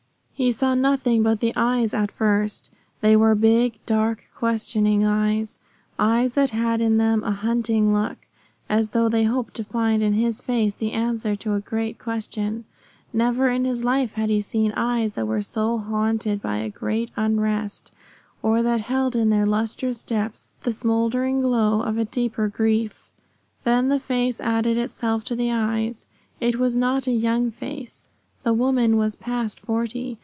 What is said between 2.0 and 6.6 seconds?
first. They were big, dark, questing eyes eyes that